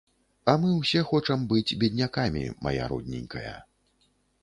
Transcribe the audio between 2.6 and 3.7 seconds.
мая родненькая.